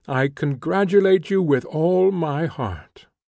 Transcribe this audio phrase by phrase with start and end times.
[0.07, 3.05] I congratulate you with all my heart."